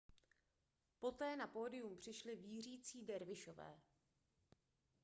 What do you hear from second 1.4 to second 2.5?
pódium přišli